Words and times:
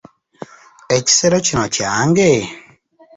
Ekisero 0.97 1.37
kino 1.45 1.63
kyange? 1.75 2.31